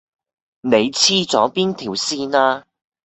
[0.61, 2.65] 你黐咗邊條線呀